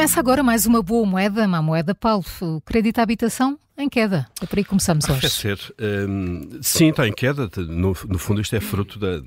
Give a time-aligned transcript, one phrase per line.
[0.00, 2.24] começa agora mais uma boa moeda, uma moeda, Paulo.
[2.40, 4.26] O crédito à habitação em queda.
[4.40, 5.12] É por aí que começamos hoje.
[5.12, 5.58] Arrefecer.
[5.78, 7.50] Um, sim, está em queda.
[7.68, 9.20] No, no fundo, isto é fruto da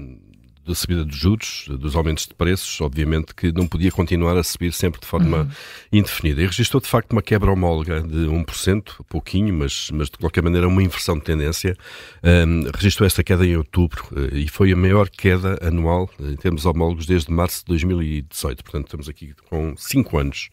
[0.65, 4.71] da subida dos juros, dos aumentos de preços, obviamente que não podia continuar a subir
[4.71, 5.49] sempre de forma uhum.
[5.91, 6.41] indefinida.
[6.41, 10.67] E registrou de facto uma quebra homóloga de 1%, pouquinho, mas, mas de qualquer maneira
[10.67, 11.75] uma inversão de tendência.
[12.23, 16.65] Um, registrou esta queda em outubro uh, e foi a maior queda anual em termos
[16.65, 18.63] homólogos desde março de 2018.
[18.63, 20.49] Portanto, estamos aqui com 5 anos,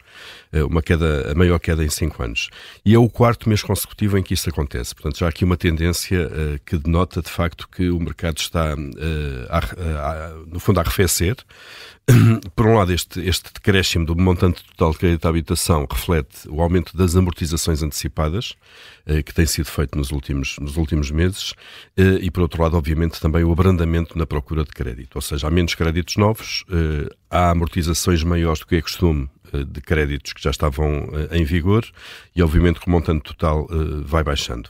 [0.53, 2.49] uh, uma queda, a maior queda em 5 anos.
[2.85, 4.93] E é o quarto mês consecutivo em que isso acontece.
[4.93, 8.75] Portanto, já há aqui uma tendência uh, que denota de facto que o mercado está
[9.49, 10.00] a
[10.47, 11.35] no fundo, a arrefecer.
[12.55, 16.61] Por um lado, este, este decréscimo do montante total de crédito à habitação reflete o
[16.61, 18.55] aumento das amortizações antecipadas,
[19.05, 21.53] eh, que tem sido feito nos últimos, nos últimos meses,
[21.95, 25.15] eh, e por outro lado, obviamente, também o abrandamento na procura de crédito.
[25.15, 29.29] Ou seja, há menos créditos novos, eh, há amortizações maiores do que é costume
[29.67, 31.85] de créditos que já estavam em vigor
[32.35, 33.67] e, obviamente, que o montante total
[34.05, 34.69] vai baixando.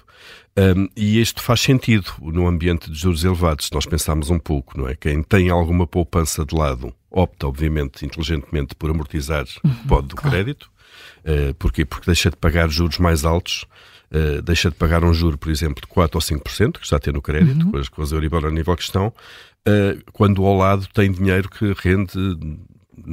[0.58, 4.78] Um, e isto faz sentido no ambiente de juros elevados, se nós pensarmos um pouco,
[4.78, 4.96] não é?
[4.96, 10.16] Quem tem alguma poupança de lado opta, obviamente, inteligentemente por amortizar o uhum, pode do
[10.16, 10.36] claro.
[10.36, 10.70] crédito.
[11.24, 11.86] Uh, porquê?
[11.86, 13.66] Porque deixa de pagar juros mais altos,
[14.12, 17.00] uh, deixa de pagar um juro, por exemplo, de 4 ou 5%, que está a
[17.00, 17.72] ter no crédito, uhum.
[17.72, 21.50] com, as, com as Euribor a nível que estão, uh, quando ao lado tem dinheiro
[21.50, 22.14] que rende,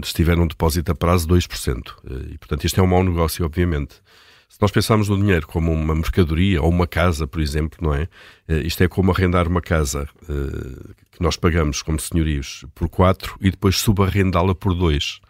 [0.05, 1.89] se tiver um depósito a prazo, 2%.
[2.05, 4.01] Uh, e, portanto, isto é um mau negócio, obviamente.
[4.49, 8.09] Se nós pensarmos no dinheiro como uma mercadoria ou uma casa, por exemplo, não é?
[8.49, 13.37] Eh, isto é como arrendar uma casa eh, que nós pagamos como senhorios por 4
[13.43, 15.21] e depois subarrendá-la por 2.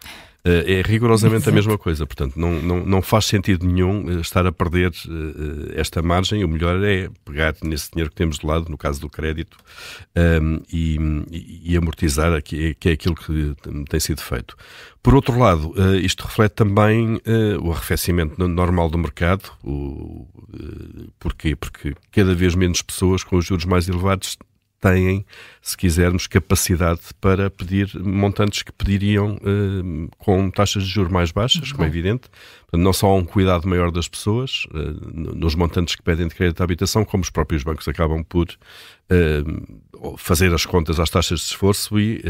[0.43, 2.05] Eh, é rigorosamente a mesma coisa.
[2.05, 6.43] Portanto, não, não, não faz sentido nenhum eh, estar a perder uh, esta margem.
[6.43, 9.57] O melhor é pegar nesse dinheiro que temos de lado, no caso do crédito,
[10.15, 13.55] um, ehm, e, e, amortizar, que é aquilo que
[13.89, 14.55] tem sido feito.
[15.01, 17.21] Por outro lado, isto reflete também
[17.61, 19.49] o arrefecimento normal do mercado.
[19.63, 20.27] O,
[21.17, 21.55] porquê?
[21.55, 24.37] Porque cada vez menos pessoas com os juros mais elevados
[24.79, 25.25] têm,
[25.61, 31.71] se quisermos, capacidade para pedir montantes que pediriam uh, com taxas de juros mais baixas,
[31.71, 32.29] como é evidente.
[32.61, 36.35] Portanto, não só há um cuidado maior das pessoas uh, nos montantes que pedem de
[36.35, 41.39] crédito à habitação, como os próprios bancos acabam por uh, fazer as contas às taxas
[41.39, 42.21] de esforço e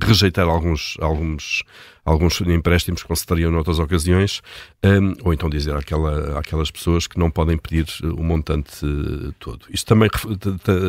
[0.00, 1.62] rejeitar alguns, alguns
[2.04, 4.42] alguns empréstimos que concederiam noutras ocasiões,
[4.84, 9.66] um, ou então dizer àquela, àquelas pessoas que não podem pedir o montante uh, todo.
[9.70, 10.10] Isto também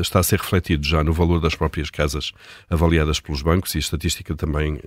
[0.02, 2.31] está a ser refletido já no valor das próprias casas
[2.70, 4.80] avaliadas pelos bancos e a estatística também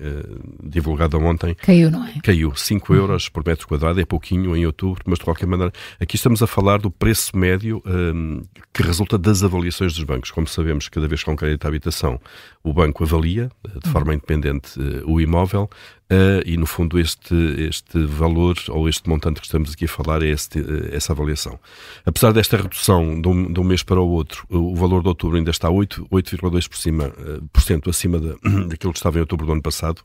[0.62, 1.54] divulgada ontem.
[1.54, 2.14] Caiu, não é?
[2.22, 2.54] Caiu.
[2.54, 2.98] 5 uhum.
[2.98, 6.46] euros por metro quadrado, é pouquinho em outubro, mas de qualquer maneira, aqui estamos a
[6.46, 8.42] falar do preço médio um,
[8.72, 10.30] que resulta das avaliações dos bancos.
[10.30, 12.18] Como sabemos, cada vez que há um crédito à habitação,
[12.64, 13.50] o banco avalia,
[13.84, 15.68] de forma independente, uh, o imóvel,
[16.08, 20.22] Uh, e, no fundo, este, este valor ou este montante que estamos aqui a falar
[20.22, 21.58] é este, essa avaliação.
[22.04, 25.36] Apesar desta redução de um, de um, mês para o outro, o valor de outubro
[25.36, 27.12] ainda está 8,2% por cima,
[27.52, 28.28] por cento acima de,
[28.70, 30.00] daquilo que estava em outubro do ano passado.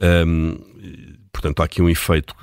[0.00, 0.58] Um,
[1.30, 2.34] portanto, há aqui um efeito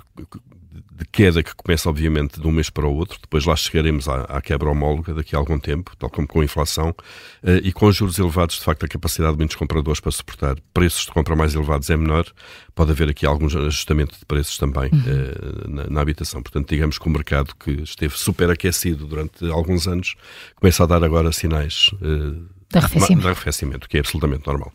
[1.04, 3.20] de queda que começa, obviamente, de um mês para o outro.
[3.22, 6.44] Depois lá chegaremos à, à quebra homóloga daqui a algum tempo, tal como com a
[6.44, 6.90] inflação.
[7.44, 10.56] Uh, e com os juros elevados, de facto, a capacidade de muitos compradores para suportar
[10.74, 12.26] preços de compra mais elevados é menor.
[12.74, 15.00] Pode haver aqui algum ajustamento de preços também uhum.
[15.00, 16.42] uh, na, na, habitação.
[16.42, 20.16] Portanto, digamos que o mercado que esteve super aquecido durante alguns anos
[20.56, 23.22] começa a dar agora sinais uh, de arrefecimento.
[23.22, 24.72] de arrefecimento, que é absolutamente normal.